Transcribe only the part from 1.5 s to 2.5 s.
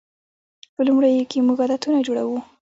عادتونه جوړوو.